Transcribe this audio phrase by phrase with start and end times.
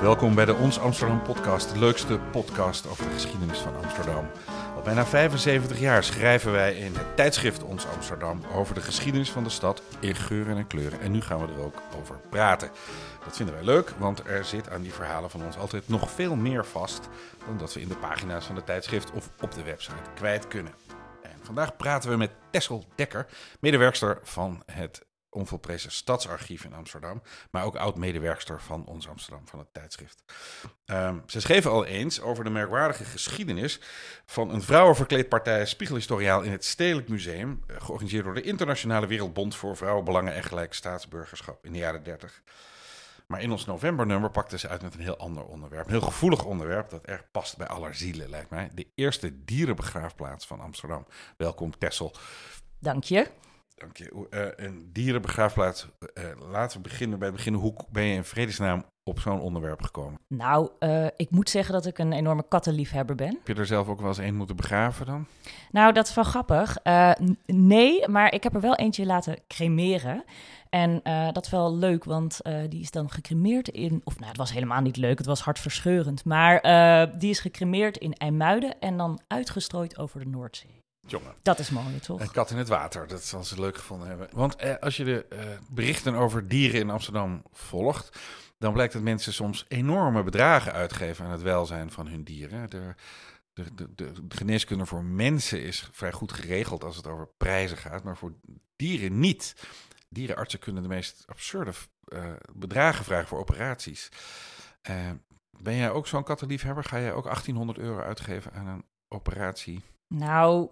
[0.00, 4.30] Welkom bij de Ons Amsterdam podcast, de leukste podcast over de geschiedenis van Amsterdam.
[4.74, 9.44] Al bijna 75 jaar schrijven wij in het tijdschrift Ons Amsterdam over de geschiedenis van
[9.44, 11.00] de stad in geuren en kleuren.
[11.00, 12.70] En nu gaan we er ook over praten.
[13.24, 16.36] Dat vinden wij leuk, want er zit aan die verhalen van ons altijd nog veel
[16.36, 17.08] meer vast
[17.46, 20.72] dan dat we in de pagina's van de tijdschrift of op de website kwijt kunnen.
[21.22, 23.26] En vandaag praten we met Tessel Dekker,
[23.60, 25.06] medewerkster van het
[25.38, 30.22] onvolprezen stadsarchief in Amsterdam, maar ook oud-medewerkster van ons Amsterdam, van het tijdschrift.
[30.86, 33.80] Um, ze schreven al eens over de merkwaardige geschiedenis
[34.26, 39.76] van een vrouwenverkleedpartij Spiegelhistoriaal in het Stedelijk Museum, eh, georganiseerd door de Internationale Wereldbond voor
[39.76, 42.42] Vrouwenbelangen en Gelijk Staatsburgerschap in de jaren 30.
[43.26, 45.84] Maar in ons novembernummer pakten ze uit met een heel ander onderwerp.
[45.84, 48.70] Een heel gevoelig onderwerp dat erg past bij aller zielen, lijkt mij.
[48.74, 51.06] De eerste dierenbegraafplaats van Amsterdam.
[51.36, 52.12] Welkom, Tessel.
[52.78, 53.30] Dank je.
[53.78, 54.26] Dank je.
[54.30, 55.88] Uh, een dierenbegraafplaats.
[56.14, 57.54] Uh, laten we beginnen bij het begin.
[57.54, 60.20] Hoe ben je in vredesnaam op zo'n onderwerp gekomen?
[60.28, 63.28] Nou, uh, ik moet zeggen dat ik een enorme kattenliefhebber ben.
[63.44, 65.26] Heb je er zelf ook wel eens een moeten begraven dan?
[65.70, 66.76] Nou, dat is wel grappig.
[67.46, 70.24] nee, maar ik heb er wel eentje laten cremeren.
[70.70, 71.00] En
[71.32, 74.00] dat is wel leuk, want die is dan gecremeerd in...
[74.04, 76.24] Of nou, het was helemaal niet leuk, het was hartverscheurend.
[76.24, 76.60] Maar
[77.18, 80.77] die is gecremeerd in IJmuiden en dan uitgestrooid over de Noordzee.
[81.10, 81.34] Jongen.
[81.42, 82.20] Dat is mooi, toch?
[82.20, 84.28] Een kat in het water, dat zal ze leuk gevonden hebben.
[84.32, 88.18] Want eh, als je de eh, berichten over dieren in Amsterdam volgt,
[88.58, 92.70] dan blijkt dat mensen soms enorme bedragen uitgeven aan het welzijn van hun dieren.
[92.70, 92.94] De,
[93.52, 98.02] de, de, de, geneeskunde voor mensen is vrij goed geregeld als het over prijzen gaat,
[98.02, 98.32] maar voor
[98.76, 99.54] dieren niet.
[100.08, 101.72] Dierenartsen kunnen de meest absurde
[102.08, 104.08] uh, bedragen vragen voor operaties.
[104.90, 104.96] Uh,
[105.50, 106.84] ben jij ook zo'n kattenliefhebber?
[106.84, 109.82] Ga jij ook 1800 euro uitgeven aan een operatie?
[110.08, 110.68] Nou,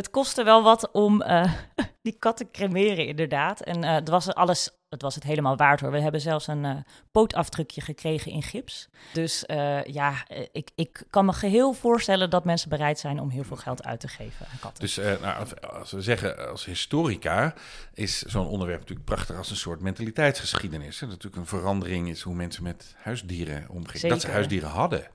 [0.00, 1.52] het kostte wel wat om uh,
[2.02, 3.60] die kat te cremeren, inderdaad.
[3.60, 5.90] En uh, het was alles, het was het helemaal waard hoor.
[5.90, 6.76] We hebben zelfs een uh,
[7.12, 8.88] pootafdrukje gekregen in gips.
[9.12, 9.44] Dus
[9.84, 10.14] ja,
[10.52, 14.00] ik, ik kan me geheel voorstellen dat mensen bereid zijn om heel veel geld uit
[14.00, 14.84] te geven aan katten.
[14.84, 15.46] Dus nou,
[15.78, 17.54] als we zeggen als historica,
[17.94, 21.00] is zo'n onderwerp natuurlijk prachtig als een soort mentaliteitsgeschiedenis.
[21.00, 21.06] Hè?
[21.06, 24.10] Dat natuurlijk een verandering is hoe mensen met huisdieren omgaan.
[24.10, 25.08] Dat ze huisdieren hadden.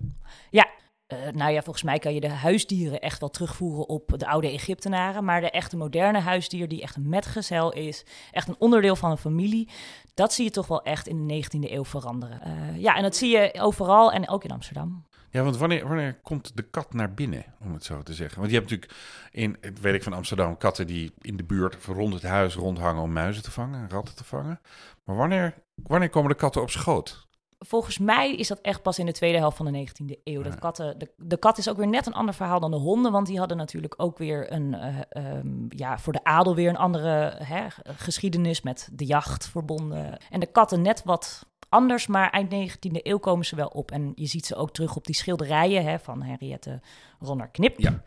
[0.50, 0.68] Ja,
[1.14, 4.52] uh, nou ja, volgens mij kan je de huisdieren echt wel terugvoeren op de oude
[4.52, 5.24] Egyptenaren.
[5.24, 9.18] Maar de echte moderne huisdier, die echt een metgezel is, echt een onderdeel van een
[9.18, 9.70] familie,
[10.14, 12.42] dat zie je toch wel echt in de 19e eeuw veranderen.
[12.48, 15.06] Uh, ja, en dat zie je overal en ook in Amsterdam.
[15.30, 18.40] Ja, want wanneer, wanneer komt de kat naar binnen, om het zo te zeggen?
[18.40, 19.00] Want je hebt natuurlijk
[19.32, 23.14] in, weet ik van Amsterdam, katten die in de buurt rond het huis rondhangen om
[23.14, 24.60] muizen te vangen, ratten te vangen.
[25.04, 27.25] Maar wanneer, wanneer komen de katten op schoot?
[27.68, 30.42] Volgens mij is dat echt pas in de tweede helft van de 19e eeuw.
[30.42, 33.12] Dat katten, de, de kat is ook weer net een ander verhaal dan de honden,
[33.12, 34.74] want die hadden natuurlijk ook weer een,
[35.14, 40.18] uh, um, ja, voor de adel weer een andere hè, geschiedenis met de jacht verbonden.
[40.30, 43.92] En de katten net wat anders, maar eind 19e eeuw komen ze wel op.
[43.92, 46.82] En je ziet ze ook terug op die schilderijen hè, van Henriette
[47.20, 47.80] Ronner Knip.
[47.80, 48.04] Ja.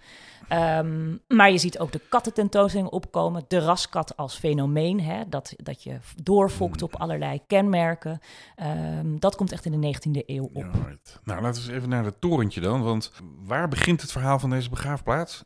[0.78, 3.44] Um, maar je ziet ook de kattententoonstelling opkomen.
[3.48, 8.20] De raskat als fenomeen, hè, dat, dat je doorfokt op allerlei kenmerken.
[8.62, 10.62] Um, dat komt echt in de 19e eeuw op.
[10.62, 11.20] Ja, right.
[11.24, 12.82] Nou, laten we eens even naar het torentje dan.
[12.82, 13.12] Want
[13.44, 15.44] waar begint het verhaal van deze begraafplaats?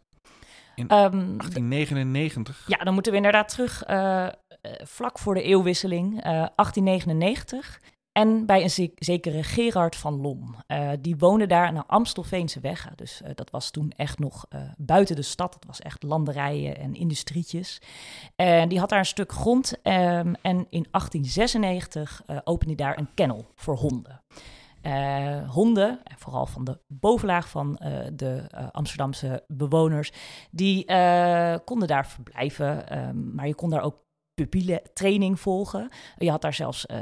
[0.75, 2.65] In um, 1899?
[2.67, 4.29] Ja, dan moeten we inderdaad terug uh,
[4.83, 7.81] vlak voor de eeuwwisseling, uh, 1899.
[8.13, 10.55] En bij een zekere Gerard van Lom.
[10.69, 12.93] Uh, die woonde daar de Amstelveense weg.
[12.97, 15.55] Dus uh, dat was toen echt nog uh, buiten de stad.
[15.55, 17.81] Het was echt landerijen en industrietjes.
[18.37, 19.73] En die had daar een stuk grond.
[19.83, 24.23] Um, en in 1896 opende hij daar een kennel voor honden.
[25.49, 27.81] honden, en vooral van de bovenlaag van
[28.13, 30.13] de Amsterdamse bewoners,
[30.51, 30.85] die
[31.65, 32.99] konden daar verblijven.
[33.09, 34.02] Um, maar je kon daar ook
[34.93, 35.89] training volgen.
[36.19, 36.99] Je had daar zelfs uh,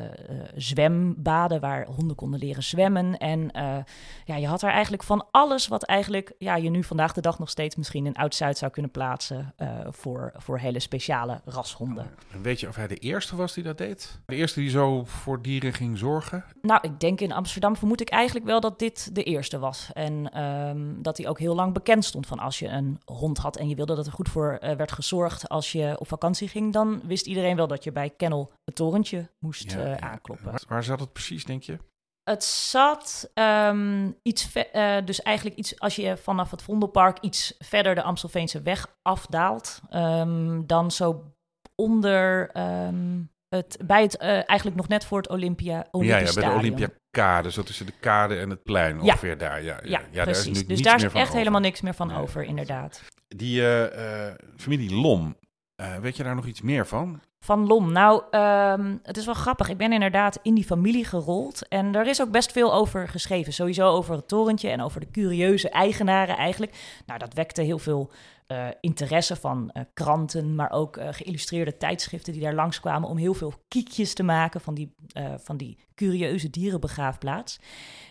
[0.55, 3.19] zwembaden waar honden konden leren zwemmen.
[3.19, 3.77] En uh,
[4.25, 7.39] ja, je had daar eigenlijk van alles wat eigenlijk ja, je nu vandaag de dag
[7.39, 9.55] nog steeds misschien in Oud-Zuid zou kunnen plaatsen
[9.91, 12.11] voor, voor hele speciale rashonden.
[12.33, 14.21] En weet je of hij de eerste was die dat deed?
[14.27, 16.45] De eerste die zo voor dieren ging zorgen?
[16.63, 19.91] Nou, ik denk in Amsterdam vermoed ik eigenlijk wel dat dit de eerste was.
[19.93, 23.57] En um, dat hij ook heel lang bekend stond van als je een hond had
[23.57, 27.01] en je wilde dat er goed voor werd gezorgd als je op vakantie ging, dan
[27.05, 30.51] wist iedereen wel dat je bij Kennel het torentje moest ja, uh, aankloppen.
[30.51, 31.79] Waar, waar, zat het precies, denk je?
[32.23, 37.95] Het zat um, iets, uh, dus eigenlijk iets, als je vanaf het Vondelpark iets verder
[37.95, 41.33] de Amstelveense weg afdaalt, um, dan zo
[41.75, 42.51] onder
[42.87, 46.55] um, het, bij het, uh, eigenlijk nog net voor het Olympia Olympisch Ja, ja bij
[46.55, 49.37] de Olympia Kade, zo tussen de kade en het plein, ongeveer ja.
[49.37, 49.63] daar.
[49.63, 50.45] Ja, ja, ja, precies.
[50.45, 51.37] Daar is dus daar is echt over.
[51.37, 52.17] helemaal niks meer van nee.
[52.17, 53.03] over, inderdaad.
[53.29, 55.37] Die uh, familie Lom,
[55.81, 57.21] Eh, weet je daar nog iets meer van?
[57.39, 57.93] Van Lom.
[57.93, 59.69] Nou, ehm, het is wel grappig.
[59.69, 61.69] Ik ben inderdaad in die familie gerold.
[61.69, 63.53] En er is ook best veel over geschreven.
[63.53, 67.03] Sowieso over het torentje en over de curieuze eigenaren eigenlijk.
[67.07, 68.11] Nou, dat wekte heel veel
[68.49, 73.53] uh, interesse van uh, kranten, maar ook geïllustreerde tijdschriften die daar langskwamen om heel veel
[73.69, 74.95] kiekjes te maken van die,
[75.37, 77.61] van die curieuze dierenbegraafplaats.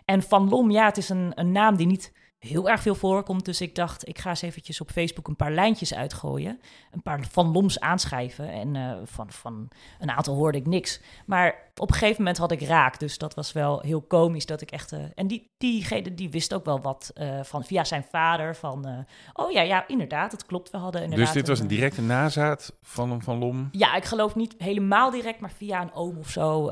[0.06, 3.46] En Van Lom, ja, het is een, een naam die niet heel erg veel voorkomt.
[3.46, 6.62] Dus ik dacht, ik ga eens eventjes op Facebook een paar lijntjes uitgooien.
[6.92, 8.52] Een paar van Loms aanschrijven.
[8.52, 9.68] En uh, van, van
[10.00, 11.02] een aantal hoorde ik niks.
[11.26, 13.00] Maar op een gegeven moment had ik raak.
[13.00, 14.92] Dus dat was wel heel komisch dat ik echt...
[14.92, 18.56] Uh, en die, diegene die wist ook wel wat uh, van via zijn vader.
[18.56, 20.70] Van, oh ja, ja, inderdaad, het klopt.
[20.70, 21.26] We hadden inderdaad...
[21.26, 23.70] Dus dit was een directe nazaat van, van Lom?
[23.72, 26.70] Ja, ik geloof niet helemaal direct, maar via een oom of zo.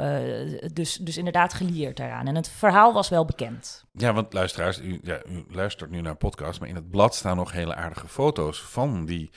[0.73, 2.27] dus, dus inderdaad gelieerd daaraan.
[2.27, 3.85] En het verhaal was wel bekend.
[3.91, 7.15] Ja, want luisteraars, u, ja, u luistert nu naar een podcast, maar in het blad
[7.15, 9.29] staan nog hele aardige foto's van die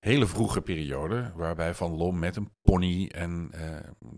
[0.00, 3.60] hele vroege periode, waarbij Van Lom met een pony en uh,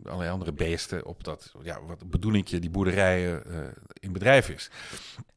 [0.04, 3.56] allerlei andere beesten op dat, ja, wat bedoelingje, die boerderijen uh,
[3.92, 4.70] in bedrijf is.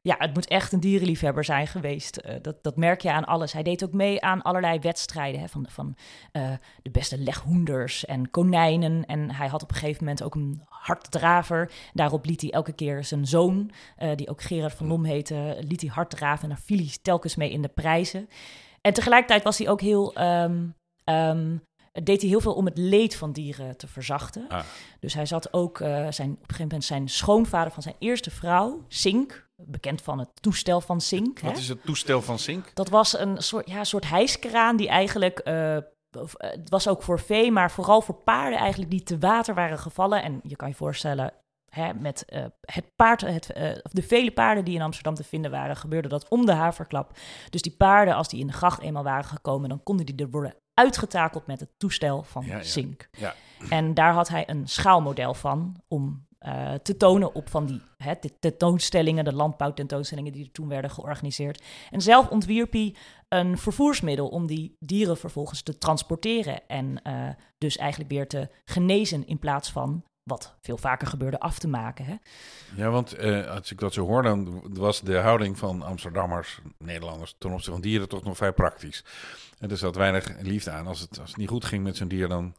[0.02, 2.22] Ja, het moet echt een dierenliefhebber zijn geweest.
[2.26, 3.54] Uh, dat, dat merk je aan alles.
[3.54, 5.96] Hij deed ook mee aan allerlei wedstrijden hè, van, van
[6.82, 9.06] de beste leghoenders en konijnen.
[9.06, 11.72] En hij had op een gegeven moment ook een harddraver.
[11.94, 13.72] Daarop liet hij elke keer zijn zoon,
[14.16, 16.44] die ook Gerard van Lom heette, liet hij hard draven.
[16.44, 18.30] En daar viel hij telkens mee in de prijzen.
[18.86, 20.22] En tegelijkertijd was hij ook heel.
[20.22, 21.64] Um, um,
[22.04, 24.46] deed hij heel veel om het leed van dieren te verzachten.
[24.50, 24.64] Ah.
[25.00, 28.32] Dus hij zat ook uh, zijn, op een gegeven moment zijn schoonvader van zijn eerste
[28.32, 31.40] vrouw, Sink, bekend van het toestel van Sink.
[31.40, 31.58] Wat hè?
[31.58, 32.72] is het toestel van Sink?
[32.74, 35.42] Dat was een soort, ja, soort hijskraan die eigenlijk.
[35.44, 35.78] Uh,
[36.38, 40.24] het was ook voor vee, maar vooral voor paarden eigenlijk die te water waren gevallen.
[40.24, 41.34] En je kan je voorstellen,
[41.76, 45.52] Hè, met uh, het paard, het, uh, de vele paarden die in Amsterdam te vinden
[45.52, 47.18] waren, gebeurde dat om de haverklap.
[47.50, 50.30] Dus die paarden, als die in de gracht eenmaal waren gekomen, dan konden die er
[50.30, 52.64] worden uitgetakeld met het toestel van ja, ja.
[52.64, 53.10] Zink.
[53.12, 53.34] Ja.
[53.70, 58.14] En daar had hij een schaalmodel van om uh, te tonen op van die hè,
[58.20, 61.64] de tentoonstellingen, de landbouwtentoonstellingen die er toen werden georganiseerd.
[61.92, 62.96] En zelf ontwierp hij
[63.28, 67.02] een vervoersmiddel om die dieren vervolgens te transporteren en
[67.58, 72.06] dus eigenlijk weer te genezen in plaats van wat veel vaker gebeurde, af te maken.
[72.06, 72.16] Hè?
[72.76, 77.36] Ja, want uh, als ik dat zo hoor, dan was de houding van Amsterdammers, Nederlanders,
[77.38, 79.04] ten opzichte van dieren toch nog vrij praktisch.
[79.60, 80.88] En er zat weinig liefde aan.
[80.88, 82.56] Als het, als het niet goed ging met zo'n dier, dan,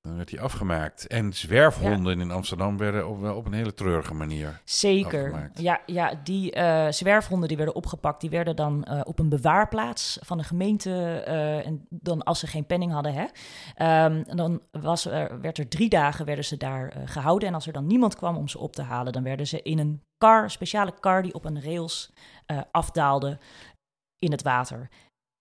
[0.00, 1.06] dan werd hij afgemaakt.
[1.06, 2.22] En zwerfhonden ja.
[2.22, 5.24] in Amsterdam werden op, op een hele treurige manier Zeker.
[5.24, 5.60] Afgemaakt.
[5.60, 10.18] Ja, ja, die uh, zwerfhonden die werden opgepakt, die werden dan uh, op een bewaarplaats
[10.22, 10.90] van de gemeente.
[11.28, 15.68] Uh, en dan als ze geen penning hadden, hè, um, dan was er, werd er
[15.68, 17.48] drie dagen werden ze daar gehouden.
[17.48, 19.78] En als er dan niemand kwam om ze op te halen, dan werden ze in
[19.78, 22.12] een een speciale kar die op een rails
[22.70, 23.38] afdaalde
[24.18, 24.88] in het water.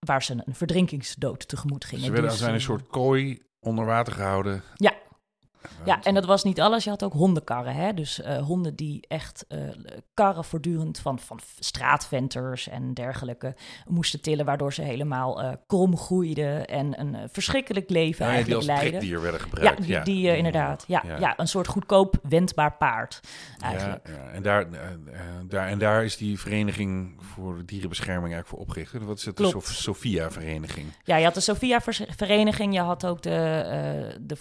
[0.06, 2.06] Waar ze een verdrinkingsdood tegemoet gingen.
[2.06, 4.64] Ze werden dus, een soort kooi onder water gehouden.
[4.76, 4.94] Ja.
[5.86, 6.84] Ja, en dat was niet alles.
[6.84, 7.76] Je had ook hondenkarren.
[7.76, 7.94] Hè?
[7.94, 9.60] Dus uh, honden die echt uh,
[10.14, 13.56] karren voortdurend van, van straatventers en dergelijke
[13.88, 18.72] moesten tillen, waardoor ze helemaal uh, krom groeiden en een verschrikkelijk leven ja, eigenlijk die
[18.72, 19.22] als leiden.
[19.22, 19.78] werden gebruikt.
[19.78, 20.04] Ja, die, ja.
[20.04, 20.84] die inderdaad.
[20.88, 21.18] Ja, ja.
[21.18, 23.20] ja, een soort goedkoop wendbaar paard
[23.60, 24.08] eigenlijk.
[24.08, 24.30] Ja, ja.
[24.30, 24.68] En, daar,
[25.48, 29.06] daar, en daar is die vereniging voor dierenbescherming eigenlijk voor opgericht.
[29.06, 29.38] Wat is het?
[29.38, 30.88] De Sof Sophia-vereniging.
[31.04, 32.74] Ja, je had de Sophia-vereniging.
[32.74, 34.36] Je had ook de, de,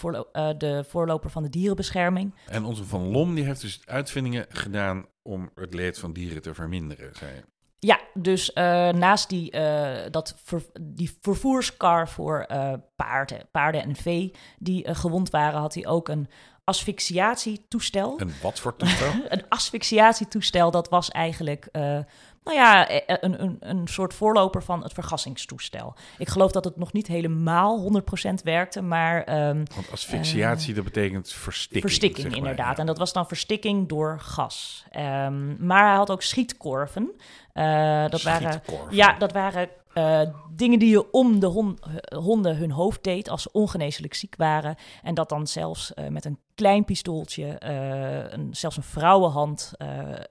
[0.58, 2.34] de voorloper van de dierenbescherming.
[2.46, 6.54] En onze Van Lom die heeft dus uitvindingen gedaan om het leed van dieren te
[6.54, 7.42] verminderen, zei je.
[7.80, 8.54] Ja, dus uh,
[8.88, 15.30] naast die, uh, dat ver, die vervoerskar voor uh, paarden, paarden en vee die gewond
[15.30, 16.28] waren, had hij ook een
[16.64, 18.20] asfixiatietoestel.
[18.20, 19.12] Een wat voor toestel?
[19.28, 21.68] een asfixiatietoestel, dat was eigenlijk
[22.48, 25.94] nou ja, een, een, een soort voorloper van het vergassingstoestel.
[26.18, 29.48] Ik geloof dat het nog niet helemaal 100% werkte, maar...
[29.48, 31.82] Um, Want asfixiatie, uh, dat betekent verstikking.
[31.82, 32.74] Verstikking, zeg maar, inderdaad.
[32.74, 32.80] Ja.
[32.80, 34.84] En dat was dan verstikking door gas.
[34.96, 37.10] Um, maar hij had ook schietkorven.
[37.54, 41.78] Uh, dat waren, ja, dat waren uh, dingen die je om de hon
[42.16, 44.76] honden hun hoofd deed als ze ongeneeslijk ziek waren.
[45.02, 49.72] En dat dan zelfs uh, met een klein pistooltje, uh, een, zelfs een vrouwenhand,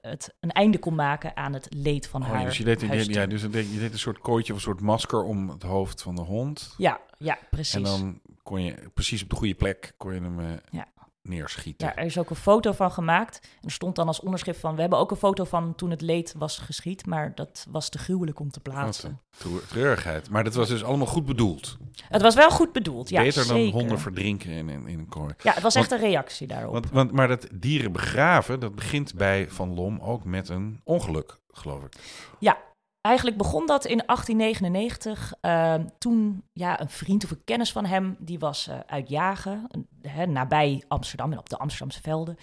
[0.00, 2.44] het een einde kon maken aan het leed van oh, haar.
[2.44, 5.24] Dus je deed, je, ja, dus je deed een soort kooitje of een soort masker
[5.24, 6.74] om het hoofd van de hond.
[6.76, 7.74] Ja, ja, precies.
[7.74, 10.86] En dan kon je precies op de goede plek kon je hem ja
[11.28, 11.86] neerschieten.
[11.86, 13.38] Ja, er is ook een foto van gemaakt.
[13.42, 14.74] En er stond dan als onderschrift van...
[14.74, 17.06] we hebben ook een foto van toen het leed was geschied...
[17.06, 19.20] maar dat was te gruwelijk om te plaatsen.
[19.68, 20.30] Treurigheid.
[20.30, 21.76] Maar dat was dus allemaal goed bedoeld.
[22.08, 23.72] Het was wel goed bedoeld, ja, Beter zeker.
[23.72, 25.34] dan honden verdrinken in, in, in een kooi.
[25.42, 26.72] Ja, het was want, echt een reactie daarop.
[26.72, 31.38] Want, want, maar dat dieren begraven, dat begint bij Van Lom ook met een ongeluk,
[31.50, 31.92] geloof ik.
[32.38, 32.58] Ja,
[33.00, 35.34] eigenlijk begon dat in 1899.
[35.40, 39.66] Ehm, toen ja, een vriend of een kennis van hem, die was uh, uit jagen,
[40.08, 42.36] hè, nabij Amsterdam en op de Amsterdamse velden.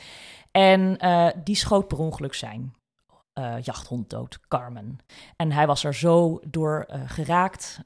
[0.52, 2.74] En uh, die schoot per ongeluk zijn
[3.40, 4.98] uh, jachthond dood, Carmen.
[5.36, 7.80] En hij was er zo door geraakt.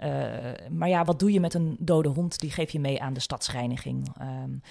[0.70, 2.40] maar ja, wat doe je met een dode hond?
[2.40, 4.08] Die geef je mee aan de stadsreiniging.
[4.22, 4.62] Um,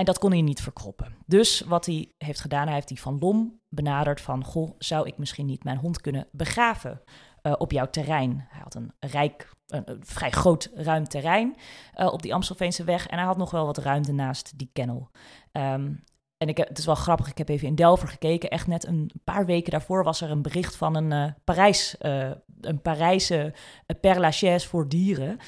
[0.00, 1.16] en dat kon hij niet verkroppen.
[1.26, 4.44] Dus wat hij heeft gedaan, hij heeft die van Lom benaderd van...
[4.44, 7.02] goh, zou ik misschien niet mijn hond kunnen begraven
[7.42, 8.46] uh, op jouw terrein?
[8.48, 11.56] Hij had een rijk, een, vrij groot ruim terrein
[11.96, 13.06] uh, op die Amstelveense weg...
[13.06, 15.10] en hij had nog wel wat ruimte naast die kennel.
[15.52, 16.04] Um,
[16.40, 18.50] en ik, het is wel grappig, ik heb even in Delver gekeken.
[18.50, 22.30] Echt net een paar weken daarvoor was er een bericht van een uh, Parijs, uh,
[22.60, 23.52] een Parijse
[23.86, 25.38] uh, Père Lachaise voor dieren.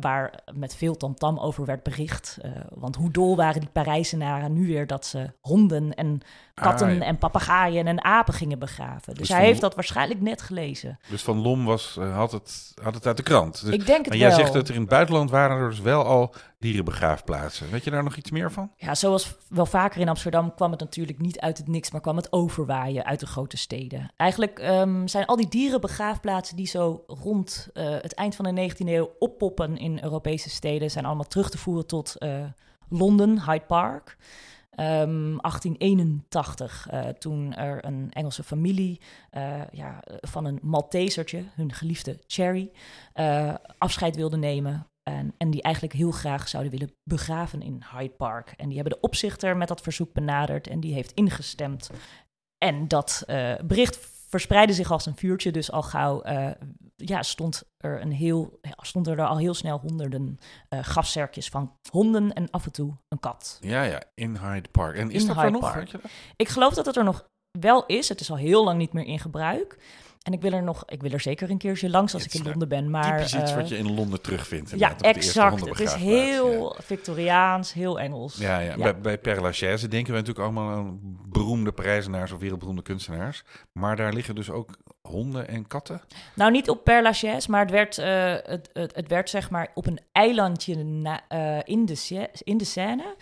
[0.00, 2.38] waar met veel tamtam over werd bericht.
[2.74, 6.20] want hoe dol waren die Parijzenaren nu weer dat ze honden en
[6.54, 9.14] katten ah, en papegaaien en apen gingen begraven.
[9.14, 10.98] Dus, dus hij heeft dat waarschijnlijk net gelezen.
[11.08, 13.64] Dus Van Lom was, had, het, had het uit de krant.
[13.64, 15.80] Dus, ik denk het maar jij zegt dat er in het buitenland waren er dus
[15.80, 17.70] wel al dierenbegraafplaatsen.
[17.70, 18.70] Weet je daar nog iets meer van?
[18.76, 22.16] Ja, zoals wel vaker in Amsterdam kwam het natuurlijk niet uit het niks, maar kwam
[22.16, 24.12] het overwaaien uit de grote steden.
[24.16, 28.88] Eigenlijk um, zijn al die dierenbegraafplaatsen die zo rond uh, het eind van de 19e
[28.88, 32.44] eeuw oppoppen in Europese steden, zijn allemaal terug te voeren tot uh,
[32.88, 34.16] Londen, Hyde Park.
[34.80, 39.00] Um, 1881, uh, toen er een Engelse familie
[39.72, 42.70] ja, van een Maltesertje, hun geliefde Cherry,
[43.78, 44.86] afscheid wilde nemen.
[45.10, 48.54] En, en die eigenlijk heel graag zouden willen begraven in Hyde Park.
[48.56, 51.90] En die hebben de opzichter met dat verzoek benaderd en die heeft ingestemd.
[52.58, 55.52] En dat uh, bericht verspreidde zich als een vuurtje.
[55.52, 56.50] Dus al gauw uh,
[56.96, 60.38] ja, stond, er een heel, stond er al heel snel honderden
[60.70, 63.58] uh, grafzerkjes van honden en af en toe een kat.
[63.60, 64.96] Ja, ja, in Hyde Park.
[64.96, 65.72] En is in dat Hyde er nog?
[65.72, 65.90] Park.
[66.36, 68.08] Ik geloof dat het er nog wel is.
[68.08, 69.78] Het is al heel lang niet meer in gebruik.
[70.24, 72.42] En ik wil er nog, ik wil er zeker een keertje langs als ik in
[72.42, 72.90] Londen ben.
[72.90, 74.72] Maar typisch iets uh, wat je in Londen terugvindt.
[74.76, 75.68] Ja, exact.
[75.68, 76.82] Het is heel ja.
[76.82, 78.36] Victoriaans, heel Engels.
[78.36, 78.74] Ja, ja.
[78.76, 78.76] ja.
[78.76, 83.44] Bij, bij Père Lachaise denken we natuurlijk allemaal aan beroemde prijzenaars of wereldberoemde kunstenaars.
[83.72, 86.00] Maar daar liggen dus ook honden en katten?
[86.34, 89.70] Nou, niet op Père Lachaise, maar het werd, uh, het, het, het, werd zeg maar
[89.74, 93.14] op een eilandje na, uh, in, de, in de Seine.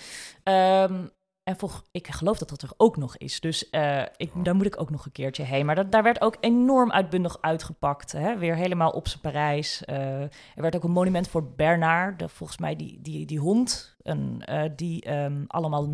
[0.44, 1.10] Um,
[1.44, 3.40] en volg, ik geloof dat dat er ook nog is.
[3.40, 5.66] Dus uh, ik, daar moet ik ook nog een keertje heen.
[5.66, 8.12] Maar dat, daar werd ook enorm uitbundig uitgepakt.
[8.12, 8.38] Hè?
[8.38, 9.82] Weer helemaal op zijn Parijs.
[9.90, 12.18] Uh, er werd ook een monument voor Bernard.
[12.18, 13.96] De, volgens mij die, die, die hond.
[14.02, 15.88] Een, uh, die um, allemaal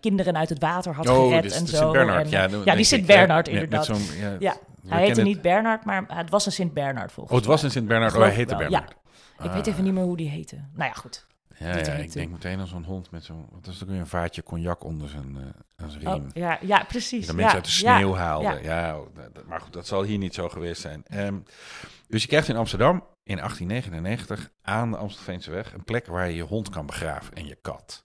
[0.00, 1.76] kinderen uit het water had oh, gered en zo.
[1.76, 2.62] Sint Bernard, en, ja.
[2.64, 3.86] ja, die Sint Bernard inderdaad.
[4.20, 4.56] ja, ja.
[4.86, 7.28] Hij heette niet Bernard, maar het was een Sint Bernard volgens mij.
[7.30, 8.14] Oh, het was een Sint Bernard.
[8.14, 8.94] Oh, hij heette Bernard.
[9.38, 9.44] Ja.
[9.44, 10.56] Ik weet even niet meer hoe die heette.
[10.74, 11.26] Nou ja, goed.
[11.62, 13.46] Ja, ja ik denk meteen aan zo'n hond met zo'n...
[13.50, 15.42] Wat is ook weer een vaatje cognac onder zijn, uh,
[15.76, 16.24] aan zijn riem.
[16.24, 17.18] Oh, ja, ja, precies.
[17.18, 18.62] Die dat mensen uit de sneeuw haalden.
[18.62, 18.98] Ja.
[19.46, 21.04] maar goed, dat zal hier niet zo geweest zijn.
[21.14, 21.44] Um,
[22.08, 25.72] dus je krijgt in Amsterdam in 1899 aan de Amstelveense weg...
[25.72, 28.04] een plek waar je je hond kan begraven en je kat.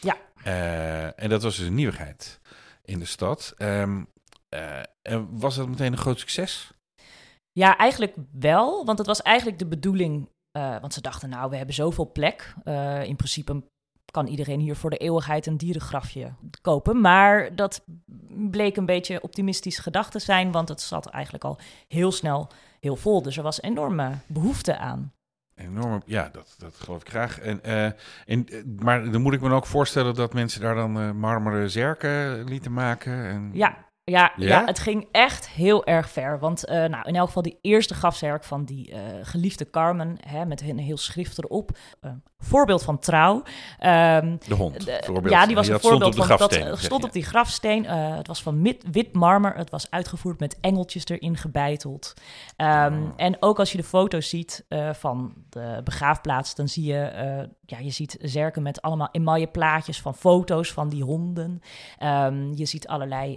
[0.00, 0.16] Ja.
[0.46, 2.40] Uh, en dat was dus een nieuwigheid
[2.84, 3.54] in de stad.
[3.58, 4.08] Um,
[4.50, 6.72] uh, en was dat meteen een groot succes?
[7.52, 8.84] Ja, eigenlijk wel.
[8.84, 12.54] Want het was eigenlijk de bedoeling uh, want ze dachten, nou, we hebben zoveel plek.
[12.64, 13.62] Uh, in principe
[14.10, 17.00] kan iedereen hier voor de eeuwigheid een dierengrafje kopen.
[17.00, 17.84] Maar dat
[18.50, 21.58] bleek een beetje optimistisch gedacht te zijn, want het zat eigenlijk al
[21.88, 23.22] heel snel heel vol.
[23.22, 25.12] Dus er was enorme behoefte aan.
[25.54, 27.40] Enorm, ja, dat, dat geloof ik graag.
[27.40, 27.90] En, uh,
[28.26, 28.46] en,
[28.78, 33.24] maar dan moet ik me ook voorstellen dat mensen daar dan marmeren zerken lieten maken.
[33.24, 33.50] En...
[33.52, 34.64] Ja, ja, ja?
[34.64, 36.38] het ging echt heel erg ver.
[36.38, 40.46] Want uh, nou, in elk geval die eerste grafzerk van die uh, geliefde Carmen, hè,
[40.46, 41.70] met een heel schrift erop.
[42.02, 43.34] Uh, voorbeeld van trouw.
[43.34, 44.84] Um, de hond.
[44.84, 46.38] De, ja, die was een voorbeeld van.
[46.38, 47.84] Dat stond op die grafsteen.
[47.86, 49.56] het was van wit, wit marmer.
[49.56, 52.14] Het was uitgevoerd met engeltjes erin gebeiteld.
[52.56, 53.12] Um, oh.
[53.16, 57.12] En ook als je de foto's ziet van de begraafplaats, dan zie je,
[57.66, 61.60] ja, je ziet zerken met allemaal emaille plaatjes van foto's van die honden.
[62.02, 63.36] Um, je ziet allerlei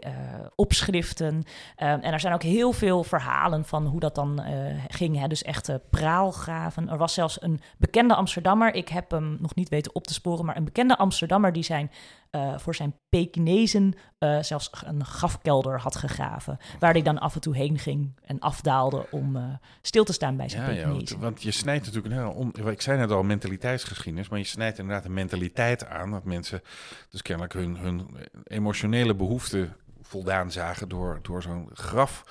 [0.59, 1.35] opschriften.
[1.35, 1.43] Um,
[1.77, 5.19] en er zijn ook heel veel verhalen van hoe dat dan uh, ging.
[5.19, 5.27] Hè?
[5.27, 6.89] Dus echte praalgraven.
[6.89, 8.73] Er was zelfs een bekende Amsterdammer.
[8.73, 10.45] Ik heb hem nog niet weten op te sporen.
[10.45, 11.91] Maar een bekende Amsterdammer die zijn
[12.31, 16.57] uh, voor zijn Pekinezen uh, zelfs een grafkelder had gegraven.
[16.79, 20.49] Waar hij dan af en toe heen ging en afdaalde om stil te staan bij
[20.49, 21.15] zijn ja, Pekinezen.
[21.15, 24.79] Ja, want je snijdt natuurlijk een om, ik zei net al mentaliteitsgeschiedenis, maar je snijdt
[24.79, 26.61] inderdaad een mentaliteit aan dat mensen
[27.09, 28.07] dus kennelijk hun, hun
[28.43, 29.75] emotionele behoeften
[30.07, 32.23] voldaan zagen door, door zo'n graf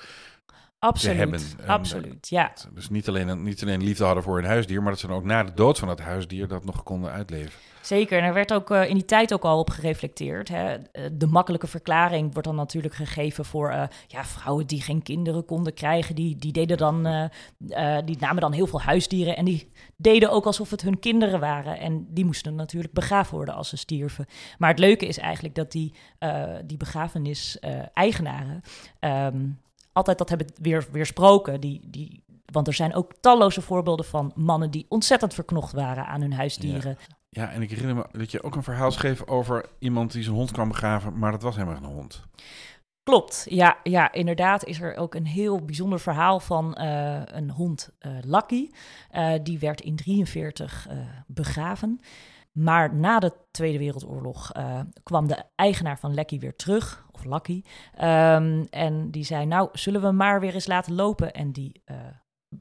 [0.79, 1.39] absoluut, te hebben.
[1.57, 2.53] En, absoluut, ja.
[2.73, 5.23] Dus niet alleen, niet alleen liefde hadden voor hun huisdier, maar dat ze dan ook
[5.23, 7.59] na de dood van het huisdier dat nog konden uitleven.
[7.87, 10.49] Zeker, en er werd ook in die tijd ook al op gereflecteerd.
[10.49, 10.77] Hè.
[11.11, 13.71] De makkelijke verklaring wordt dan natuurlijk gegeven voor
[14.07, 16.15] ja, vrouwen die geen kinderen konden krijgen.
[16.15, 17.29] Die, die, deden dan,
[18.05, 21.79] die namen dan heel veel huisdieren en die deden ook alsof het hun kinderen waren.
[21.79, 24.25] En die moesten natuurlijk begraven worden als ze stierven.
[24.57, 25.93] Maar het leuke is eigenlijk dat die,
[26.65, 28.61] die begrafenis-eigenaren
[28.99, 29.45] ehm,
[29.93, 31.61] altijd dat hebben weer, weersproken.
[31.61, 36.21] Die, die, want er zijn ook talloze voorbeelden van mannen die ontzettend verknocht waren aan
[36.21, 36.97] hun huisdieren.
[37.29, 40.51] En ik herinner me dat je ook een verhaal schreef over iemand die zijn hond
[40.51, 42.27] kwam begraven, maar dat was helemaal geen hond.
[43.03, 47.89] Klopt, ja, ja, inderdaad is er ook een heel bijzonder verhaal van eh, een hond,
[47.99, 48.69] uh, Lucky.
[49.11, 50.87] Uh, die werd in 43
[51.27, 51.99] begraven.
[52.51, 54.51] Maar na de Tweede Wereldoorlog
[55.03, 57.61] kwam de eigenaar van Lecky weer terug, of Lucky.
[58.01, 61.33] Um, en die zei, nou, zullen we maar weer eens laten lopen?
[61.33, 61.83] En die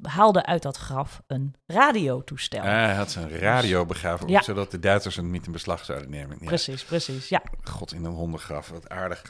[0.02, 2.60] haalde uit dat graf een radiotoestel.
[2.60, 4.42] Ah, hij had zijn radio begraven, ja.
[4.42, 6.36] zodat de Duitsers hem niet in beslag zouden nemen.
[6.40, 6.46] Ja.
[6.46, 7.42] Precies, precies, ja.
[7.62, 9.22] God, in een hondengraf, wat aardig.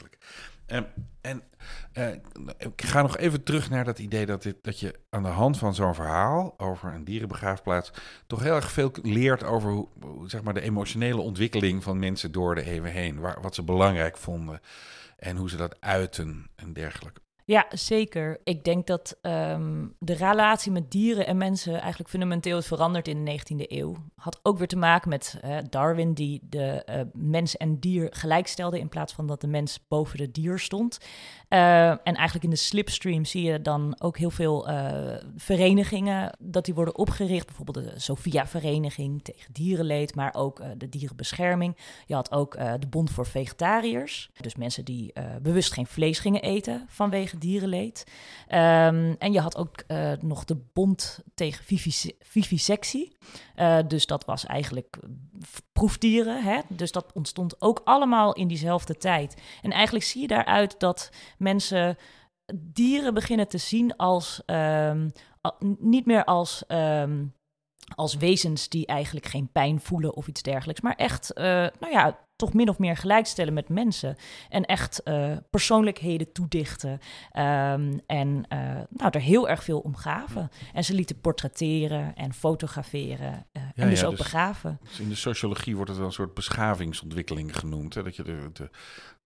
[0.67, 0.85] Um,
[1.21, 1.43] en
[1.93, 2.07] uh,
[2.57, 5.57] ik ga nog even terug naar dat idee dat, dit, dat je aan de hand
[5.57, 7.91] van zo'n verhaal over een dierenbegraafplaats
[8.27, 9.87] toch heel erg veel leert over hoe,
[10.29, 13.19] zeg maar, de emotionele ontwikkeling van mensen door de eeuwen heen.
[13.19, 14.59] Waar, wat ze belangrijk vonden
[15.17, 17.21] en hoe ze dat uiten en dergelijke.
[17.47, 18.39] Ja, zeker.
[18.43, 23.25] Ik denk dat um, de relatie met dieren en mensen eigenlijk fundamenteel is veranderd in
[23.25, 23.95] de 19e eeuw.
[24.15, 28.79] Had ook weer te maken met uh, Darwin, die de uh, mens en dier gelijkstelde
[28.79, 30.97] in plaats van dat de mens boven de dier stond.
[31.49, 34.67] Uh, en eigenlijk in de slipstream zie je dan ook heel veel
[35.35, 37.45] verenigingen dat die worden opgericht.
[37.45, 41.77] Bijvoorbeeld de Sophia-vereniging tegen dierenleed, maar ook de dierenbescherming.
[42.05, 46.85] Je had ook de Bond voor Vegetariërs, dus mensen die bewust geen vlees gingen eten
[46.87, 48.03] vanwege dierenleed.
[48.47, 51.63] Um, en je had ook uh, nog de bond tegen
[52.19, 53.17] vivisectie.
[53.55, 54.99] Uh, dus dat was eigenlijk
[55.71, 56.43] proefdieren.
[56.43, 56.59] Hè?
[56.67, 59.41] Dus dat ontstond ook allemaal in diezelfde tijd.
[59.61, 61.97] En eigenlijk zie je daaruit dat mensen
[62.55, 65.11] dieren beginnen te zien als um,
[65.79, 66.63] niet meer als.
[66.67, 67.35] Um,
[67.95, 72.53] als wezens die eigenlijk geen pijn voelen of iets dergelijks, maar echt, nou ja, toch
[72.53, 74.15] min of meer gelijkstellen met mensen.
[74.49, 76.91] En echt uh, persoonlijkheden toedichten.
[76.91, 80.51] Um, en uh, nou, er heel erg veel om gaven.
[80.73, 83.45] En ze lieten portretteren en fotograferen.
[83.53, 84.79] Uh, ja, en dus ja, ook dus, begraven.
[84.83, 87.93] Dus in de sociologie wordt het wel een soort beschavingsontwikkeling genoemd.
[87.93, 88.03] Hè?
[88.03, 88.69] Dat je de, de,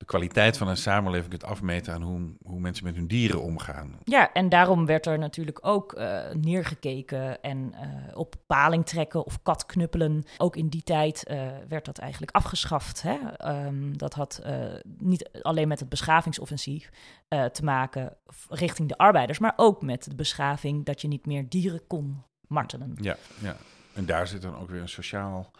[0.02, 4.00] de kwaliteit van een samenleving kunt afmeten aan hoe, hoe mensen met hun dieren omgaan.
[4.04, 6.02] Ja, en daarom werd er natuurlijk ook
[6.34, 7.74] neergekeken en
[8.14, 10.24] op paling trekken of katknuppelen.
[10.38, 11.24] Ook in die tijd
[11.68, 13.02] werd dat eigenlijk afgeschaft.
[13.02, 13.18] Hè?
[13.66, 14.66] Um, dat had uh,
[14.98, 16.90] niet alleen met het beschavingsoffensief
[17.30, 18.16] uh, te maken
[18.50, 22.94] richting de arbeiders, maar ook met de beschaving dat je niet meer dieren kon martelen.
[22.96, 23.56] Ja, ja.
[23.94, 25.52] en daar zit dan ook weer een sociaal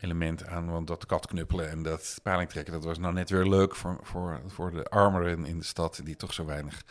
[0.00, 3.76] element aan, want dat katknuppelen en dat paling trekken, dat was nou net weer leuk
[3.76, 6.84] voor, voor, voor de armeren in de stad die toch zo weinig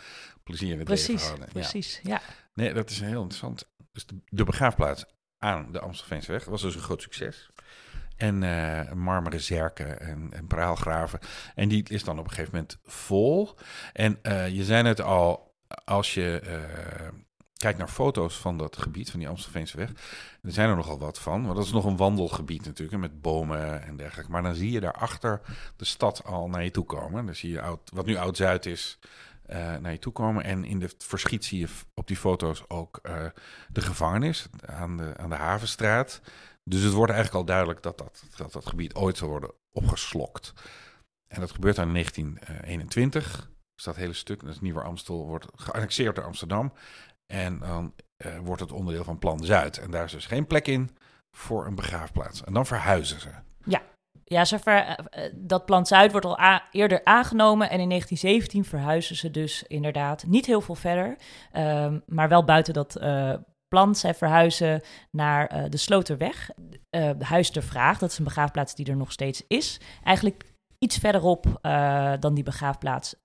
[0.44, 1.48] plezier in het precies, leven hadden.
[1.48, 2.10] Precies, ja.
[2.10, 2.22] ja.
[2.54, 3.68] Nee, dat is heel interessant.
[3.92, 5.06] Dus de, de begraafplaats
[5.38, 7.50] aan de Amstelveenseweg was dus een groot succes
[8.18, 11.20] en uh, marmeren zerken en, en praalgraven.
[11.56, 13.56] En die is dan op een gegeven moment vol.
[13.94, 17.08] En uh, je zei het al, als je uh,
[17.58, 19.90] kijkt naar foto's van dat gebied, van die Amstelveense weg,
[20.42, 21.44] er zijn er nogal wat van.
[21.44, 24.32] Want dat is nog een wandelgebied natuurlijk, met bomen en dergelijke.
[24.32, 25.42] Maar dan zie je daarachter
[25.76, 27.26] de stad al naar je toe komen.
[27.26, 29.00] Dan zie je oud, wat nu Oud-Zuid is,
[29.50, 30.44] uh, naar je toe komen.
[30.44, 33.26] En in de verschiet zie je op die foto's ook uh,
[33.72, 36.22] de gevangenis aan de, aan de Havenstraat.
[36.64, 40.54] Dus het wordt eigenlijk al duidelijk dat dat, dat dat gebied ooit zal worden opgeslokt.
[41.28, 43.50] En dat gebeurt dan in 1921.
[43.76, 46.74] Dus dat hele stuk, dat is Nieuwer Amstel, wordt geannexeerd door Amsterdam.
[47.28, 47.94] En dan
[48.26, 49.78] uh, wordt het onderdeel van Plan Zuid.
[49.78, 50.90] En daar is dus geen plek in
[51.32, 52.44] voor een begraafplaats.
[52.44, 53.30] En dan verhuizen ze.
[53.64, 53.82] Ja,
[54.24, 57.70] ja ver, uh, dat Plan Zuid wordt al eerder aangenomen.
[57.70, 61.18] En in 1917 verhuizen ze dus inderdaad niet heel veel verder.
[61.54, 63.00] Uh, maar wel buiten dat
[63.68, 63.96] plan.
[63.96, 66.50] Zij verhuizen naar de Sloterweg.
[67.20, 69.80] Huis ter Vraag, dat is een begraafplaats die er nog steeds is.
[70.04, 70.44] Eigenlijk
[70.80, 71.60] iets verderop
[72.20, 73.16] dan die begraafplaats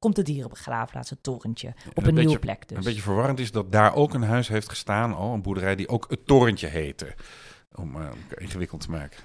[0.00, 2.78] komt de dierenbegraafplaats, het torentje, op een, een beetje, nieuwe plek dus.
[2.78, 5.88] Een beetje verwarrend is dat daar ook een huis heeft gestaan, oh, een boerderij die
[5.88, 7.14] ook het torentje heette.
[7.74, 7.96] Om
[8.36, 9.18] ingewikkeld te maken.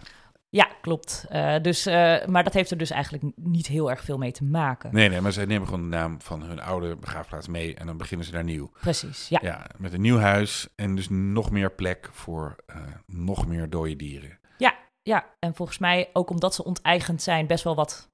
[0.55, 1.25] Ja, klopt.
[1.31, 4.43] Uh, dus, uh, maar dat heeft er dus eigenlijk niet heel erg veel mee te
[4.43, 4.93] maken.
[4.93, 7.97] Nee, nee, maar zij nemen gewoon de naam van hun oude begraafplaats mee en dan
[7.97, 8.71] beginnen ze daar nieuw.
[8.81, 9.39] Precies, ja.
[9.41, 13.95] Ja, met een nieuw huis en dus nog meer plek voor uh, nog meer dode
[13.95, 14.39] dieren.
[14.57, 18.09] Ja, ja, en volgens mij ook omdat ze onteigend zijn, best wel wat,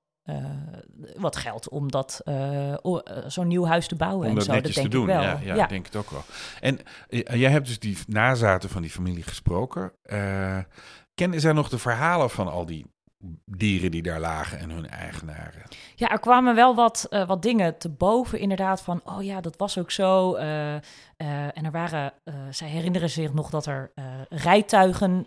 [1.16, 2.22] wat geld om dat
[3.28, 4.28] zo'n nieuw huis te bouwen.
[4.28, 4.62] Om dat en zo.
[4.62, 5.22] dat denk te doen, ik wel.
[5.22, 5.64] ja, ja, ja.
[5.64, 6.24] ik denk het ook wel.
[6.60, 6.80] En
[7.40, 9.92] jij hebt dus die nazaten van die familie gesproken.
[11.16, 12.86] Ken, zijn nog de verhalen van al die
[13.46, 15.64] dieren die daar lagen en hun eigenaren?
[15.96, 19.58] Ja, er kwamen wel wat, uh, wat dingen te boven, inderdaad, van, oh ja, dat
[19.58, 20.38] was ook zo.
[20.38, 20.76] Uh,
[21.22, 22.14] uh, en er waren,
[22.50, 23.92] zij herinneren zich nog dat er
[24.30, 25.26] rijtuigen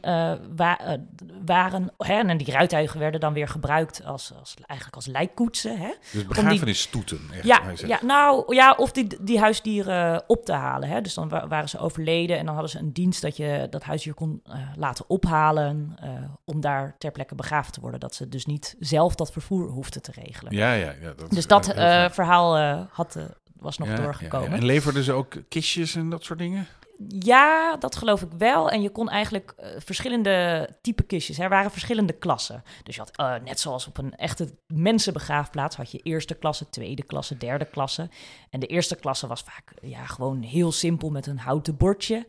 [0.56, 0.98] wa
[1.44, 1.92] waren.
[1.98, 5.78] Hè, en die rijtuigen werden dan weer gebruikt als, als eigenlijk als lijkkoetsen.
[5.78, 10.88] Hè, dus begrafenisstoeten, echt, ja, ja, nou ja, of die, die huisdieren op te halen.
[10.88, 11.00] Hè.
[11.00, 14.14] Dus dan waren ze overleden en dan hadden ze een dienst dat je dat huisdier
[14.14, 14.42] kon
[14.76, 15.96] laten ophalen
[16.44, 18.00] om daar ter plekke begraven te worden.
[18.00, 20.56] Dat ze dus niet zelf dat vervoer hoefden te regelen.
[20.56, 21.12] Ja, ja, ja.
[21.16, 21.66] Dat dus dat
[22.14, 22.58] verhaal
[22.90, 23.18] had,
[23.64, 24.50] was nog ja, doorgekomen.
[24.50, 26.66] Ja, en leverden ze ook kistjes en dat soort dingen?
[27.08, 28.70] Ja, dat geloof ik wel.
[28.70, 31.38] En je kon eigenlijk verschillende type kistjes.
[31.38, 32.62] Er waren verschillende klassen.
[32.82, 37.36] Dus je had, net zoals op een echte mensenbegraafplaats, had je eerste klasse, tweede klasse,
[37.36, 38.08] derde klasse.
[38.50, 42.26] En de eerste klasse was vaak ja, gewoon heel simpel met een houten bordje.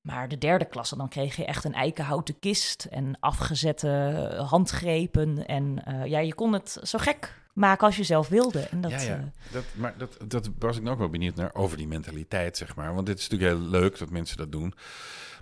[0.00, 3.88] Maar de derde klasse, dan kreeg je echt een eikenhouten kist en afgezette
[4.48, 5.46] handgrepen.
[5.46, 8.60] En uh, ja, je kon het zo gek maken als je zelf wilde.
[8.60, 9.16] En dat, ja, ja.
[9.16, 12.76] Uh, dat, maar dat, dat was ik ook wel benieuwd naar over die mentaliteit, zeg
[12.76, 12.94] maar.
[12.94, 14.74] Want dit is natuurlijk heel leuk dat mensen dat doen.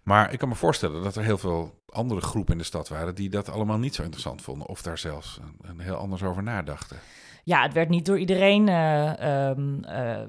[0.03, 3.15] Maar ik kan me voorstellen dat er heel veel andere groepen in de stad waren
[3.15, 4.69] die dat allemaal niet zo interessant vonden.
[4.69, 6.99] Of daar zelfs een, een heel anders over nadachten
[7.47, 10.21] ja, het werd niet door iedereen uh, um, uh,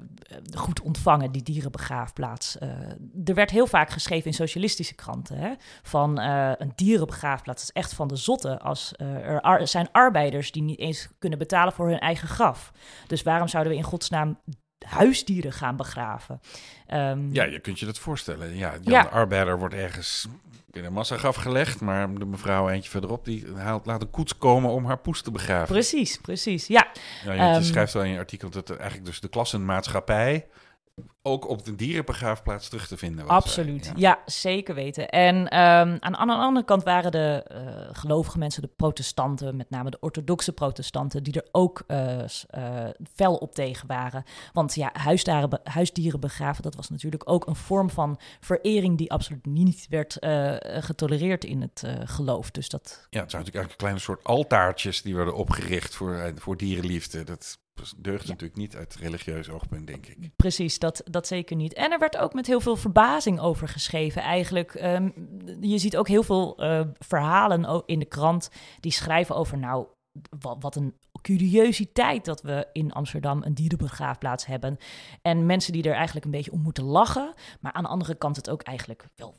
[0.54, 2.56] goed ontvangen, die dierenbegraafplaats.
[2.62, 2.68] Uh,
[3.24, 5.52] er werd heel vaak geschreven in socialistische kranten hè,
[5.82, 10.78] van een dierenbegraafplaats is echt van de zotte als er ar zijn arbeiders die niet
[10.78, 12.72] eens kunnen betalen voor hun eigen graf.
[13.06, 14.38] Dus waarom zouden we in godsnaam
[14.86, 16.40] huisdieren gaan begraven?
[16.94, 18.56] Um, ja, je kunt je dat voorstellen.
[18.56, 19.02] Ja, Jan ja.
[19.02, 20.28] de arbeider wordt ergens
[20.72, 24.70] in een massagraf gelegd, maar de mevrouw eentje verderop, die haalt, laat een koets komen
[24.70, 25.74] om haar poes te begraven.
[25.74, 26.86] Precies, precies, ja.
[27.24, 30.46] ja je, um, schrijft wel in je artikel dat eigenlijk dus de klassenmaatschappij
[31.22, 33.36] ook op de dierenbegraafplaats terug te vinden was.
[33.36, 34.18] Absoluut, ja.
[34.26, 35.08] zeker weten.
[35.08, 35.48] En um,
[36.00, 40.00] aan, aan, de andere kant waren de uh, gelovige mensen, de protestanten, met name de
[40.00, 42.24] orthodoxe protestanten, die er ook uh, uh,
[43.14, 44.24] fel op tegen waren.
[44.52, 49.46] Want ja, huisdieren, huisdieren begraven, dat was natuurlijk ook een vorm van verering die absoluut
[49.46, 50.16] niet werd
[50.60, 52.50] getolereerd in het geloof.
[52.50, 53.06] Dus dat...
[53.10, 57.24] Ja, het zijn natuurlijk eigenlijk kleine soort altaartjes die werden opgericht voor, voor dierenliefde.
[57.24, 57.58] Dat
[57.96, 60.30] deugt natuurlijk niet uit religieus oogpunt, denk ik.
[60.36, 61.74] Precies, dat, dat zeker niet.
[61.74, 64.22] En er werd ook met heel veel verbazing over geschreven.
[64.22, 65.12] Eigenlijk, um,
[65.60, 69.86] je ziet ook heel veel uh, verhalen in de krant die schrijven over, nou,
[70.40, 74.76] wat, wat een curiositeit dat we in Amsterdam een dierenbegraafplaats hebben.
[75.22, 78.36] En mensen die er eigenlijk een beetje om moeten lachen, maar aan de andere kant
[78.36, 79.34] het ook eigenlijk wel,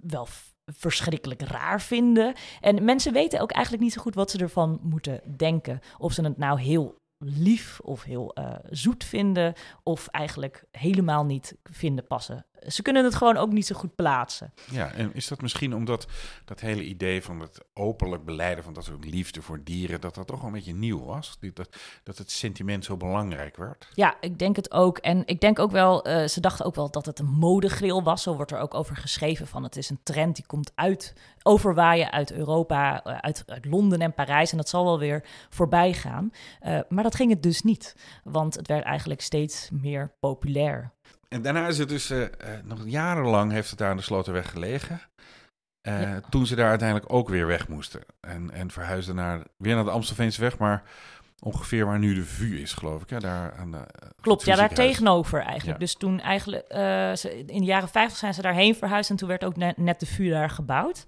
[0.00, 0.28] wel
[0.64, 2.34] verschrikkelijk raar vinden.
[2.60, 5.80] En mensen weten ook eigenlijk niet zo goed wat ze ervan moeten denken.
[5.98, 11.56] Of ze het nou heel lief of heel uh, zoet vinden, of eigenlijk helemaal niet
[11.62, 14.52] vinden passen ze kunnen het gewoon ook niet zo goed plaatsen.
[14.70, 16.06] Ja, en is dat misschien omdat
[16.44, 20.26] dat hele idee van het openlijk beleiden van dat soort liefde voor dieren, dat dat
[20.26, 21.38] toch wel een beetje nieuw was?
[21.54, 21.68] Dat,
[22.02, 23.88] dat het sentiment zo belangrijk werd?
[23.94, 24.98] Ja, ik denk het ook.
[24.98, 28.22] En ik denk ook wel, uh, ze dachten ook wel dat het een modegril was.
[28.22, 32.12] Zo wordt er ook over geschreven van het is een trend die komt uit, overwaaien
[32.12, 34.50] uit Europa, uh, uit, uit, Londen en Parijs.
[34.50, 36.30] En dat zal wel weer voorbij gaan.
[36.62, 40.92] Uh, maar dat ging het dus niet, want het werd eigenlijk steeds meer populair.
[41.30, 42.26] En daarna is het dus uh,
[42.64, 45.00] nog jarenlang heeft het daar aan de Sloterweg gelegen.
[45.82, 48.00] Uh, Toen ze daar uiteindelijk ook weer weg moesten.
[48.20, 50.82] En, en verhuisden naar, weer naar de Amstelveense weg, maar
[51.38, 53.10] ongeveer waar nu de VU is, geloof ik.
[53.10, 53.18] Hè?
[53.18, 53.86] Daar aan de,
[54.20, 55.78] Klopt, ja, daar tegenover eigenlijk.
[55.78, 56.78] Dus toen eigenlijk, uh,
[57.12, 60.00] ze, in de jaren 50 zijn ze daarheen verhuisd en toen werd ook net, net
[60.00, 61.06] de VU daar gebouwd.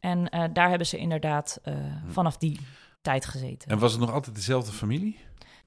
[0.00, 1.72] En daar hebben ze inderdaad hm.
[2.08, 2.60] vanaf die
[3.02, 3.70] tijd gezeten.
[3.70, 5.18] En was het nog altijd dezelfde familie?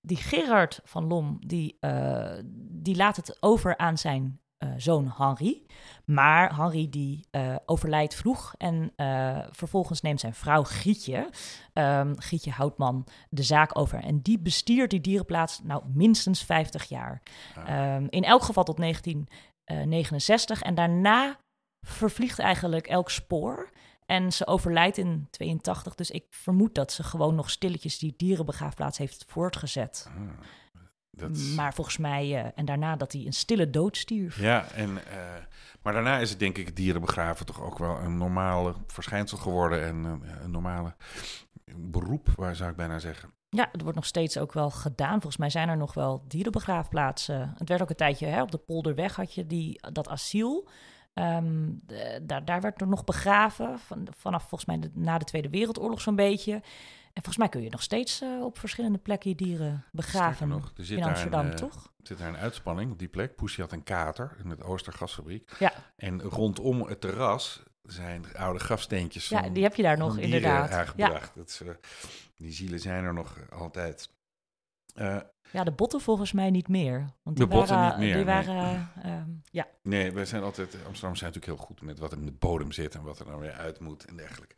[0.05, 2.31] Die Gerard van Lom, die, uh,
[2.69, 5.65] die laat het over aan zijn uh, zoon Henri.
[6.05, 8.93] Maar Henri die uh, overlijdt vroeg en
[9.51, 11.29] vervolgens neemt zijn vrouw Gietje,
[11.73, 13.99] um, Gietje Houtman, de zaak over.
[13.99, 17.21] En die bestiert die dierenplaats nou minstens 50 jaar.
[17.55, 17.95] Ah.
[17.95, 21.37] Um, in elk geval tot 1969 en daarna
[21.87, 23.69] vervliegt eigenlijk elk spoor.
[24.05, 28.97] En ze overlijdt in 82, dus ik vermoed dat ze gewoon nog stilletjes die dierenbegraafplaats
[28.97, 30.07] heeft voortgezet.
[30.07, 34.39] Ah, Maar volgens mij, uh, en daarna dat hij een stille dood stierf.
[34.39, 34.97] Ja, en, uh,
[35.81, 40.05] maar daarna is het denk ik dierenbegraven toch ook wel een normale verschijnsel geworden en
[40.05, 40.95] uh, een normale
[41.75, 43.33] beroep, waar zou ik bijna zeggen.
[43.49, 45.11] Ja, het wordt nog steeds ook wel gedaan.
[45.11, 47.53] Volgens mij zijn er nog wel dierenbegraafplaatsen.
[47.57, 50.69] Het werd ook een tijdje hè, op de Polderweg had je die, dat asiel.
[51.13, 55.25] Um, de, daar, daar werd er nog begraven, van, vanaf volgens mij de, na de
[55.25, 56.53] Tweede Wereldoorlog zo'n beetje.
[57.13, 60.73] En volgens mij kun je nog steeds uh, op verschillende plekken je dieren begraven nog,
[60.75, 61.75] in Amsterdam, een, uh, toch?
[61.75, 63.35] Er zit daar een uitspanning op die plek.
[63.35, 65.55] Poesje had een kater in het Oostergasfabriek.
[65.59, 65.73] Ja.
[65.95, 69.29] En rondom het terras zijn oude grafsteentjes.
[69.29, 70.69] Ja, die heb je daar nog, inderdaad.
[70.69, 70.79] Ja.
[70.79, 71.35] aangebracht.
[71.35, 71.69] Dat is, eh,
[72.35, 74.09] die zielen zijn er nog altijd.
[74.93, 75.17] Eh,
[75.53, 76.97] ja, de botten volgens mij niet meer.
[77.23, 78.45] Want De die botten waren, niet meer, Die nee.
[78.45, 79.67] waren, ehm, ja.
[79.83, 82.71] nee, wij zijn altijd, Amsterdam zijn natuurlijk heel goed met wat er in de bodem
[82.71, 84.55] zit en wat er dan weer uit moet en dergelijke.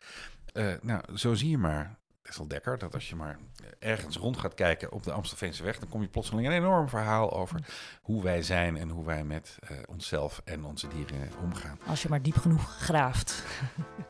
[0.54, 3.40] Eh, nou, zo zie je maar, Tessel Dekker, dat als je maar
[3.80, 7.34] ergens rond gaat kijken op de Amstelveense weg, dan kom je plotseling een enorm verhaal
[7.34, 7.60] over
[8.02, 11.80] hoe wij zijn en hoe wij met eh, onszelf en onze dieren omgaan.
[11.88, 13.44] Als je maar diep genoeg graaft.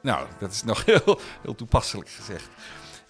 [0.02, 2.50] Nou, dat is nog heel, heel toepasselijk gezegd.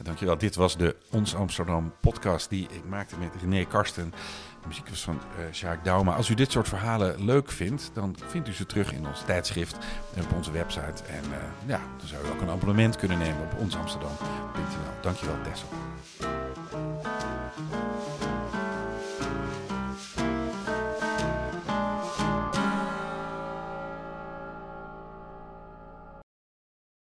[0.03, 0.37] Dankjewel.
[0.37, 4.09] Dit was de Ons Amsterdam podcast die ik maakte met René Karsten.
[4.61, 6.15] De muziek was van eh Sjaak Dauma.
[6.15, 9.77] Als u dit soort verhalen leuk vindt, dan vindt u ze terug in ons tijdschrift
[10.15, 11.03] en op onze website.
[11.03, 15.01] En eh, ja, dan zou u ook een abonnement kunnen nemen op onsamsterdam.nl.
[15.01, 15.67] Dankjewel Tessel.